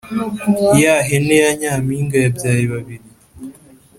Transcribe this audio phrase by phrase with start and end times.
[0.81, 3.07] Yahene yanyampinga yabyaye babiri